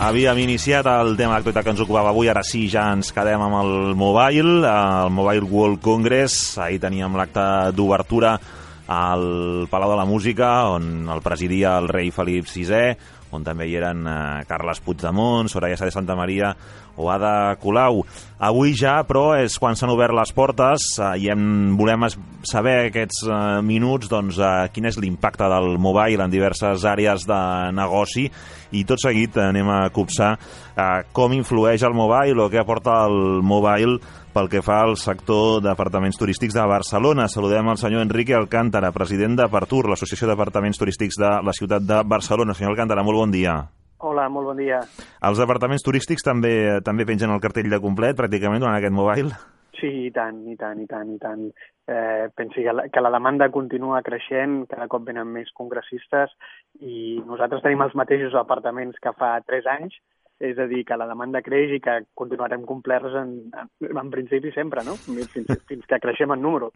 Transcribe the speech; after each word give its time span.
Havíem 0.00 0.38
iniciat 0.40 0.86
el 0.88 1.10
tema 1.12 1.34
d'actualitat 1.36 1.66
que 1.66 1.72
ens 1.74 1.80
ocupava 1.84 2.08
avui, 2.08 2.30
ara 2.32 2.40
sí 2.40 2.62
ja 2.72 2.86
ens 2.94 3.10
quedem 3.12 3.42
amb 3.44 3.58
el 3.58 3.72
Mobile, 4.00 4.62
el 4.64 5.10
Mobile 5.12 5.44
World 5.44 5.82
Congress. 5.84 6.56
Ahir 6.56 6.78
teníem 6.80 7.18
l'acte 7.20 7.44
d'obertura 7.76 8.30
al 8.88 9.68
Palau 9.68 9.92
de 9.92 9.98
la 10.00 10.06
Música, 10.08 10.48
on 10.72 11.04
el 11.04 11.20
presidia 11.20 11.74
el 11.76 11.90
rei 11.92 12.08
Felip 12.16 12.48
VI, 12.48 12.96
on 13.36 13.44
també 13.46 13.68
hi 13.68 13.76
eren 13.78 14.06
eh, 14.06 14.44
Carles 14.48 14.82
Puigdemont, 14.84 15.50
Soraya 15.50 15.78
Sá 15.78 15.88
de 15.88 15.94
Santa 15.94 16.16
Maria 16.18 16.54
o 17.00 17.08
Ada 17.10 17.56
Colau. 17.62 18.02
Avui 18.40 18.74
ja, 18.76 18.98
però, 19.08 19.34
és 19.40 19.56
quan 19.60 19.76
s'han 19.76 19.92
obert 19.92 20.14
les 20.16 20.32
portes 20.36 20.86
eh, 20.98 21.12
i 21.24 21.30
hem, 21.32 21.76
volem 21.78 22.08
saber 22.46 22.76
aquests 22.88 23.24
eh, 23.26 23.40
minuts 23.66 24.10
doncs, 24.10 24.40
eh, 24.40 24.70
quin 24.74 24.90
és 24.90 24.98
l'impacte 25.00 25.48
del 25.50 25.76
mobile 25.80 26.24
en 26.24 26.32
diverses 26.32 26.86
àrees 26.88 27.26
de 27.28 27.42
negoci 27.76 28.28
i 28.76 28.84
tot 28.86 29.02
seguit 29.02 29.36
anem 29.42 29.68
a 29.70 29.80
copsar 29.94 30.34
eh, 30.36 31.02
com 31.12 31.34
influeix 31.36 31.84
el 31.86 31.96
mobile 31.96 32.44
o 32.44 32.50
què 32.52 32.62
aporta 32.62 33.02
el 33.08 33.40
mobile 33.42 33.98
pel 34.34 34.48
que 34.50 34.62
fa 34.62 34.80
al 34.84 34.96
sector 35.00 35.60
d'apartaments 35.64 36.18
turístics 36.18 36.54
de 36.56 36.64
Barcelona. 36.68 37.26
Saludem 37.28 37.68
el 37.72 37.78
senyor 37.80 38.04
Enrique 38.06 38.34
Alcántara, 38.36 38.92
president 38.94 39.36
de 39.38 39.48
Partur, 39.50 39.84
l'Associació 39.90 40.30
d'Apartaments 40.30 40.78
Turístics 40.78 41.18
de 41.20 41.30
la 41.44 41.54
ciutat 41.56 41.84
de 41.86 42.00
Barcelona. 42.06 42.54
Senyor 42.54 42.74
Alcántara, 42.74 43.04
molt 43.06 43.20
bon 43.20 43.34
dia. 43.34 43.58
Hola, 44.00 44.28
molt 44.32 44.52
bon 44.52 44.60
dia. 44.62 44.78
Els 45.28 45.40
apartaments 45.44 45.84
turístics 45.84 46.24
també 46.24 46.54
també 46.86 47.04
pengen 47.04 47.34
el 47.34 47.42
cartell 47.42 47.68
de 47.68 47.80
complet, 47.82 48.16
pràcticament, 48.16 48.62
durant 48.62 48.78
aquest 48.78 48.96
mobile? 48.96 49.34
Sí, 49.80 49.90
i 50.06 50.10
tant, 50.12 50.40
i 50.48 50.56
tant, 50.60 50.80
i 50.80 50.86
tant, 50.88 51.10
i 51.12 51.18
tant. 51.20 51.42
Eh, 51.90 52.28
pensi 52.36 52.64
que 52.64 52.72
la, 52.72 52.86
que 52.92 53.02
la 53.02 53.12
demanda 53.12 53.50
continua 53.52 54.02
creixent, 54.06 54.64
cada 54.70 54.88
cop 54.92 55.04
venen 55.08 55.28
més 55.32 55.50
congressistes 55.56 56.32
i 56.80 57.20
nosaltres 57.26 57.64
tenim 57.64 57.84
els 57.84 57.96
mateixos 57.98 58.36
apartaments 58.40 59.00
que 59.02 59.12
fa 59.16 59.34
tres 59.46 59.68
anys, 59.68 59.96
és 60.40 60.58
a 60.58 60.66
dir, 60.70 60.84
que 60.88 60.96
la 60.96 61.06
demanda 61.10 61.42
creix 61.44 61.74
i 61.76 61.82
que 61.84 61.98
continuarem 62.16 62.64
complerts 62.68 63.16
en, 63.20 63.34
en, 63.52 63.70
en 64.02 64.12
principi 64.12 64.52
sempre, 64.56 64.84
no? 64.86 64.96
Fins, 64.96 65.52
fins 65.68 65.86
que 65.86 66.00
creixem 66.00 66.32
en 66.32 66.42
número. 66.42 66.72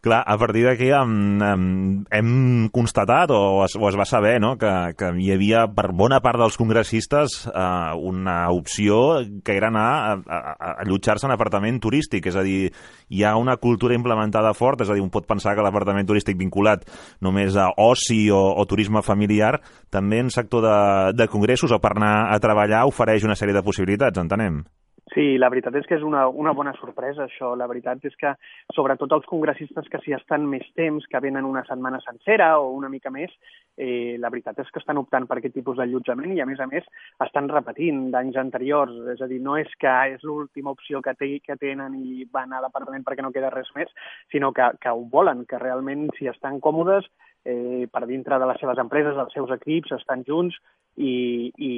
Clar, 0.00 0.22
a 0.24 0.38
partir 0.40 0.62
d'aquí 0.64 0.86
hem, 0.96 2.06
hem, 2.08 2.30
constatat, 2.72 3.28
o 3.36 3.66
es, 3.66 3.74
o 3.76 3.84
es 3.84 3.98
va 4.00 4.06
saber, 4.08 4.38
no?, 4.40 4.54
que, 4.56 4.70
que 4.96 5.10
hi 5.20 5.28
havia 5.34 5.66
per 5.76 5.90
bona 5.92 6.22
part 6.24 6.40
dels 6.40 6.56
congressistes 6.56 7.36
eh, 7.50 7.92
una 8.08 8.38
opció 8.48 9.20
que 9.44 9.58
era 9.58 9.68
anar 9.68 9.84
a, 9.84 10.16
a, 10.24 10.40
a 10.56 10.72
allotjar-se 10.86 11.28
en 11.28 11.36
apartament 11.36 11.82
turístic, 11.84 12.30
és 12.32 12.40
a 12.40 12.46
dir, 12.46 12.72
hi 13.12 13.28
ha 13.28 13.34
una 13.36 13.58
cultura 13.60 13.92
implementada 13.92 14.56
fort, 14.56 14.80
és 14.80 14.88
a 14.88 14.96
dir, 14.96 15.04
un 15.04 15.12
pot 15.12 15.28
pensar 15.28 15.52
que 15.52 15.68
l'apartament 15.68 16.08
turístic 16.08 16.40
vinculat 16.40 16.88
només 17.20 17.60
a 17.60 17.68
oci 17.76 18.22
o, 18.32 18.40
o 18.56 18.64
turisme 18.64 19.04
familiar, 19.04 19.58
també 19.92 20.24
en 20.24 20.32
sector 20.32 20.64
de, 20.64 20.76
de 21.12 21.28
congressos 21.28 21.76
o 21.76 21.84
per 21.84 21.98
anar 21.98 22.30
a 22.32 22.40
treballar 22.40 22.86
ofereix 22.88 23.28
una 23.28 23.36
sèrie 23.36 23.52
de 23.52 23.68
possibilitats, 23.68 24.16
entenem. 24.16 24.62
Sí, 25.10 25.38
la 25.42 25.48
veritat 25.50 25.74
és 25.74 25.86
que 25.90 25.96
és 25.98 26.04
una, 26.06 26.28
una 26.28 26.52
bona 26.54 26.70
sorpresa, 26.78 27.24
això. 27.24 27.50
La 27.58 27.66
veritat 27.66 28.04
és 28.06 28.14
que, 28.18 28.30
sobretot 28.76 29.10
els 29.16 29.26
congressistes 29.26 29.88
que 29.90 29.98
s'hi 30.04 30.14
estan 30.14 30.44
més 30.46 30.68
temps, 30.78 31.06
que 31.10 31.22
venen 31.24 31.48
una 31.48 31.64
setmana 31.66 31.98
sencera 32.04 32.52
o 32.60 32.68
una 32.76 32.88
mica 32.92 33.10
més, 33.10 33.32
eh, 33.74 34.14
la 34.22 34.30
veritat 34.30 34.60
és 34.62 34.70
que 34.70 34.78
estan 34.78 35.00
optant 35.02 35.26
per 35.26 35.40
aquest 35.40 35.56
tipus 35.58 35.80
d'allotjament 35.80 36.36
i, 36.36 36.38
a 36.44 36.46
més 36.46 36.62
a 36.62 36.68
més, 36.70 36.86
estan 37.26 37.50
repetint 37.50 38.06
d'anys 38.14 38.38
anteriors. 38.38 38.94
És 39.16 39.24
a 39.24 39.26
dir, 39.30 39.40
no 39.42 39.56
és 39.58 39.72
que 39.82 39.96
és 40.14 40.22
l'última 40.22 40.70
opció 40.76 41.02
que, 41.02 41.16
té, 41.18 41.32
que 41.42 41.58
tenen 41.58 41.98
i 41.98 42.28
van 42.30 42.54
a 42.54 42.62
l'apartament 42.62 43.02
perquè 43.06 43.26
no 43.26 43.34
queda 43.34 43.50
res 43.50 43.74
més, 43.74 43.90
sinó 44.30 44.52
que, 44.54 44.70
que 44.78 44.94
ho 44.94 45.02
volen, 45.10 45.42
que 45.50 45.58
realment 45.58 46.06
s'hi 46.14 46.30
estan 46.30 46.62
còmodes 46.62 47.10
eh, 47.44 47.86
per 47.90 48.06
dintre 48.06 48.38
de 48.38 48.48
les 48.50 48.60
seves 48.60 48.78
empreses, 48.82 49.16
els 49.16 49.32
seus 49.34 49.50
equips, 49.56 49.94
estan 49.96 50.24
junts 50.26 50.56
i, 51.00 51.48
i, 51.56 51.72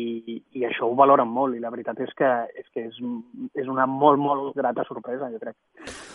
i 0.58 0.64
això 0.66 0.88
ho 0.88 0.96
valoren 0.98 1.28
molt 1.30 1.54
i 1.54 1.60
la 1.62 1.70
veritat 1.70 2.00
és 2.02 2.10
que 2.18 2.30
és, 2.58 2.66
que 2.74 2.86
és, 2.88 2.98
és 3.60 3.68
una 3.70 3.86
molt, 3.86 4.18
molt 4.18 4.56
grata 4.58 4.84
sorpresa, 4.88 5.30
jo 5.30 5.40
crec. 5.42 5.56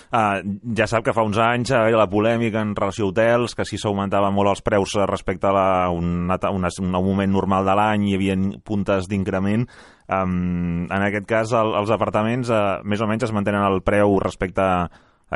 Uh, 0.07 0.40
ja 0.75 0.88
sap 0.90 1.06
que 1.06 1.13
fa 1.16 1.25
uns 1.28 1.40
anys 1.44 1.72
havia 1.75 2.00
la 2.00 2.09
polèmica 2.12 2.62
en 2.63 2.74
relació 2.75 3.07
a 3.07 3.12
hotels, 3.12 3.56
que 3.56 3.68
si 3.68 3.80
s'augmentaven 3.80 4.36
molt 4.36 4.56
els 4.56 4.63
preus 4.66 4.97
respecte 5.07 5.50
a 5.50 5.56
la, 5.56 5.68
un, 5.94 6.28
un, 6.28 6.69
un 6.72 6.96
moment 6.96 7.31
normal 7.31 7.68
de 7.68 7.78
l'any, 7.80 8.09
hi 8.09 8.18
havia 8.18 8.38
puntes 8.66 9.07
d'increment. 9.07 9.68
Um, 10.07 10.88
en 10.88 11.03
aquest 11.09 11.28
cas, 11.28 11.52
el, 11.56 11.75
els 11.80 11.91
apartaments 11.94 12.52
uh, 12.52 12.80
més 12.88 13.03
o 13.03 13.09
menys 13.09 13.28
es 13.28 13.36
mantenen 13.36 13.68
el 13.68 13.84
preu 13.86 14.19
respecte 14.24 14.63
a 14.63 14.88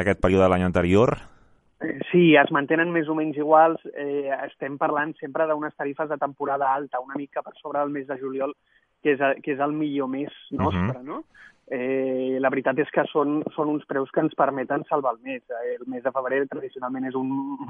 aquest 0.01 0.23
període 0.23 0.47
de 0.47 0.53
l'any 0.53 0.67
anterior? 0.67 1.17
Sí, 2.11 2.35
es 2.37 2.51
mantenen 2.53 2.91
més 2.93 3.09
o 3.09 3.15
menys 3.17 3.39
iguals. 3.39 3.81
Eh, 3.93 4.29
estem 4.45 4.77
parlant 4.81 5.15
sempre 5.19 5.47
d'unes 5.49 5.75
tarifes 5.77 6.09
de 6.09 6.17
temporada 6.21 6.69
alta, 6.73 7.01
una 7.01 7.17
mica 7.17 7.41
per 7.41 7.53
sobre 7.57 7.79
del 7.79 7.93
mes 7.93 8.07
de 8.07 8.17
juliol, 8.19 8.53
que 9.01 9.15
és, 9.15 9.23
que 9.41 9.55
és 9.55 9.63
el 9.63 9.73
millor 9.73 10.09
mes 10.11 10.31
nostre, 10.51 10.99
uh 10.99 11.01
-huh. 11.01 11.05
no? 11.05 11.23
Eh, 11.71 12.37
la 12.43 12.49
veritat 12.49 12.77
és 12.79 12.89
que 12.91 13.03
són, 13.07 13.43
són 13.55 13.69
uns 13.69 13.85
preus 13.87 14.09
que 14.11 14.19
ens 14.19 14.35
permeten 14.35 14.83
salvar 14.89 15.13
el 15.13 15.21
mes. 15.23 15.41
Eh, 15.49 15.77
el 15.79 15.87
mes 15.87 16.03
de 16.03 16.11
febrer 16.11 16.45
tradicionalment 16.47 17.05
és 17.05 17.15
un 17.15 17.29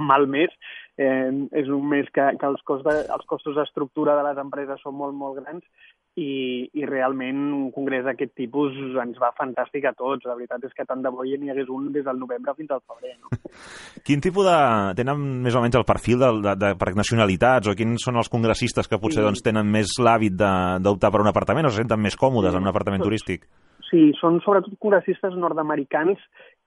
mal 0.10 0.26
mes, 0.28 0.50
eh, 0.98 1.32
és 1.52 1.68
un 1.70 1.88
mes 1.88 2.10
que, 2.10 2.38
que 2.40 2.46
els, 2.48 2.62
cost 2.64 2.84
de, 2.84 2.96
els 3.14 3.26
costos 3.26 3.56
d'estructura 3.56 4.16
de 4.16 4.24
les 4.24 4.38
empreses 4.38 4.82
són 4.82 4.96
molt, 4.96 5.14
molt 5.14 5.38
grans 5.44 5.64
i, 6.20 6.68
i 6.76 6.84
realment 6.86 7.40
un 7.56 7.70
congrés 7.72 8.04
d'aquest 8.04 8.34
tipus 8.36 8.76
ens 9.00 9.20
va 9.22 9.32
fantàstic 9.38 9.86
a 9.88 9.94
tots. 9.96 10.28
La 10.28 10.36
veritat 10.36 10.66
és 10.68 10.76
que 10.76 10.86
tant 10.88 11.04
de 11.04 11.12
bo 11.14 11.24
hi 11.24 11.38
n'hi 11.40 11.54
hagués 11.54 11.72
un 11.72 11.88
des 11.96 12.04
del 12.04 12.20
novembre 12.20 12.56
fins 12.58 12.74
al 12.76 12.84
febrer. 12.84 13.16
No? 13.22 13.32
Quin 14.08 14.24
tipus 14.24 14.48
de... 14.48 14.58
tenen 15.00 15.24
més 15.46 15.56
o 15.56 15.64
menys 15.64 15.80
el 15.80 15.88
perfil 15.88 16.20
de, 16.20 16.32
de, 16.44 16.56
de 16.60 16.74
per 16.82 16.92
nacionalitats 16.98 17.72
o 17.72 17.76
quins 17.78 18.04
són 18.04 18.20
els 18.20 18.32
congressistes 18.32 18.92
que 18.92 19.00
potser 19.00 19.22
Sí. 19.22 19.28
doncs, 19.28 19.44
tenen 19.46 19.68
més 19.70 19.92
l'hàbit 20.02 20.34
d'optar 20.34 21.12
per 21.14 21.20
un 21.22 21.30
apartament 21.30 21.68
o 21.68 21.70
se 21.70 21.84
senten 21.84 22.00
més 22.02 22.16
còmodes 22.18 22.56
en 22.56 22.64
un 22.64 22.72
apartament 22.72 23.04
turístic? 23.04 23.44
Sí, 23.92 24.08
són 24.18 24.40
sobretot 24.42 24.80
congressistes 24.80 25.36
nord-americans 25.36 26.18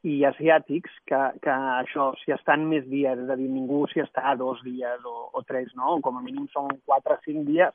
i 0.04 0.18
asiàtics 0.28 0.92
que, 1.08 1.20
que 1.42 1.54
això, 1.80 2.10
si 2.20 2.34
estan 2.36 2.66
més 2.68 2.84
dies, 2.90 3.18
és 3.24 3.32
a 3.32 3.36
dir, 3.40 3.48
ningú 3.48 3.80
s'hi 3.88 4.04
està 4.04 4.36
dos 4.36 4.60
dies 4.62 5.08
o, 5.08 5.30
o 5.32 5.42
tres, 5.48 5.72
no? 5.74 5.96
Com 6.04 6.20
a 6.20 6.22
mínim 6.22 6.44
són 6.52 6.68
quatre 6.84 7.16
o 7.16 7.24
cinc 7.24 7.48
dies 7.48 7.72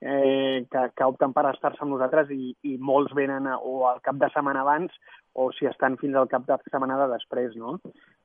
eh, 0.00 0.64
que, 0.70 0.82
que 0.96 1.08
opten 1.08 1.34
per 1.36 1.46
estar-se 1.50 1.82
amb 1.84 1.94
nosaltres 1.94 2.32
i, 2.34 2.54
i 2.66 2.76
molts 2.78 3.14
venen 3.16 3.46
a, 3.50 3.58
o 3.58 3.84
al 3.90 4.02
cap 4.04 4.18
de 4.20 4.30
setmana 4.34 4.64
abans 4.64 4.94
o 5.34 5.50
si 5.56 5.66
estan 5.70 5.98
fins 6.00 6.16
al 6.16 6.30
cap 6.30 6.46
de 6.48 6.58
setmana 6.70 6.98
de 7.02 7.10
després, 7.14 7.54
no? 7.58 7.78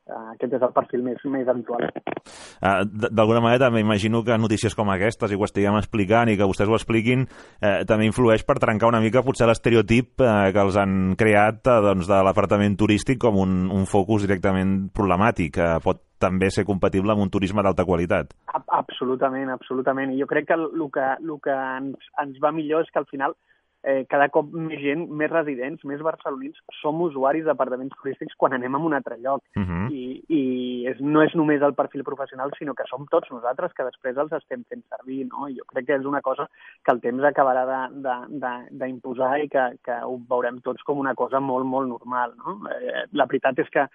Eh, 0.09 0.19
aquest 0.33 0.55
és 0.57 0.63
el 0.65 0.71
perfil 0.73 1.03
més, 1.05 1.21
més 1.29 1.49
habitual. 1.51 1.85
Uh, 1.85 2.81
D'alguna 2.89 3.43
manera 3.43 3.67
també 3.67 3.83
imagino 3.83 4.23
que 4.25 4.37
notícies 4.41 4.73
com 4.77 4.89
aquestes, 4.89 5.29
i 5.29 5.37
ho 5.37 5.45
estiguem 5.45 5.77
explicant 5.77 6.31
i 6.31 6.37
que 6.39 6.47
vostès 6.49 6.69
ho 6.69 6.77
expliquin, 6.77 7.27
eh, 7.61 7.83
també 7.89 8.07
influeix 8.09 8.43
per 8.47 8.57
trencar 8.61 8.89
una 8.89 9.03
mica 9.03 9.21
potser 9.25 9.45
l'estereotip 9.49 10.23
eh, 10.25 10.49
que 10.55 10.63
els 10.65 10.79
han 10.81 11.13
creat 11.19 11.69
eh, 11.69 11.79
doncs, 11.85 12.09
de 12.09 12.21
l'apartament 12.25 12.77
turístic 12.79 13.21
com 13.21 13.37
un, 13.37 13.59
un 13.75 13.85
focus 13.89 14.25
directament 14.25 14.89
problemàtic, 14.95 15.53
que 15.59 15.69
pot 15.85 16.01
també 16.19 16.49
ser 16.51 16.65
compatible 16.67 17.13
amb 17.13 17.23
un 17.23 17.29
turisme 17.31 17.63
d'alta 17.63 17.85
qualitat. 17.87 18.33
Absolutament, 18.65 19.53
absolutament. 19.53 20.11
I 20.11 20.19
jo 20.19 20.27
crec 20.27 20.49
que 20.49 20.57
el 20.57 20.65
el 20.73 20.89
que, 20.91 21.05
el 21.21 21.37
que 21.43 21.55
ens, 21.77 22.09
ens 22.23 22.41
va 22.43 22.51
millor 22.55 22.83
és 22.83 22.91
que 22.91 22.99
al 22.99 23.07
final 23.11 23.37
eh, 23.83 24.05
cada 24.09 24.29
cop 24.29 24.51
més 24.51 24.79
gent, 24.81 25.07
més 25.09 25.31
residents, 25.31 25.83
més 25.85 26.01
barcelonins, 26.01 26.57
som 26.81 26.99
usuaris 27.01 27.45
d'apartaments 27.45 27.95
turístics 28.01 28.35
quan 28.37 28.53
anem 28.53 28.75
a 28.75 28.79
un 28.79 28.93
altre 28.93 29.17
lloc. 29.17 29.41
Uh 29.55 29.63
-huh. 29.63 29.91
I, 29.91 30.23
i 30.27 30.85
és, 30.87 30.99
no 30.99 31.21
és 31.21 31.33
només 31.35 31.61
el 31.61 31.73
perfil 31.73 32.03
professional, 32.03 32.51
sinó 32.57 32.73
que 32.73 32.83
som 32.89 33.05
tots 33.07 33.29
nosaltres 33.31 33.73
que 33.73 33.83
després 33.83 34.17
els 34.17 34.31
estem 34.31 34.63
fent 34.63 34.83
servir, 34.89 35.27
no? 35.27 35.47
I 35.47 35.55
jo 35.55 35.63
crec 35.65 35.85
que 35.85 35.95
és 35.95 36.05
una 36.05 36.21
cosa 36.21 36.49
que 36.83 36.91
el 36.91 37.01
temps 37.01 37.23
acabarà 37.23 37.65
de- 37.65 38.01
de- 38.01 38.39
de- 38.39 38.67
d'imposar 38.71 39.39
i 39.43 39.49
que, 39.49 39.77
que 39.83 39.95
ho 40.03 40.19
veurem 40.29 40.61
tots 40.61 40.83
com 40.83 40.97
una 40.99 41.15
cosa 41.15 41.39
molt, 41.39 41.65
molt 41.65 41.87
normal, 41.87 42.33
no? 42.37 42.69
Eh, 42.69 43.05
la 43.11 43.25
veritat 43.25 43.59
és 43.59 43.69
que 43.69 43.87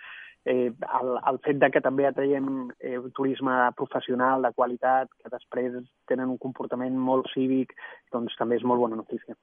eh, 0.44 0.70
el, 1.00 1.11
el 1.31 1.41
fet 1.44 1.58
de 1.61 1.70
que 1.73 1.82
també 1.85 2.06
atraiem 2.08 2.69
eh, 2.79 2.99
turisme 3.17 3.56
professional 3.79 4.44
de 4.44 4.52
qualitat, 4.56 5.11
que 5.23 5.32
després 5.32 5.81
tenen 6.11 6.31
un 6.35 6.38
comportament 6.38 6.96
molt 6.96 7.31
cívic, 7.35 7.75
doncs 8.12 8.37
també 8.38 8.61
és 8.61 8.67
molt 8.67 8.85
bona 8.85 9.00
notícia. 9.00 9.37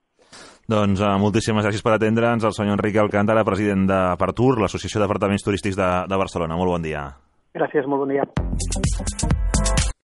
Doncs 0.71 1.01
uh, 1.01 1.17
moltíssimes 1.19 1.65
gràcies 1.65 1.83
per 1.83 1.97
atendre'ns 1.97 2.45
el 2.47 2.55
senyor 2.55 2.79
Enrique 2.79 3.01
Alcántara, 3.01 3.45
president 3.47 3.87
de 3.89 4.01
Partur, 4.21 4.55
l'Associació 4.61 5.01
d'Apartaments 5.03 5.43
Turístics 5.47 5.79
de, 5.79 5.91
de 6.07 6.21
Barcelona. 6.21 6.59
Molt 6.59 6.77
bon 6.77 6.89
dia. 6.89 7.07
Gràcies, 7.57 7.89
molt 7.89 8.05
bon 8.05 8.15
dia. 8.15 9.40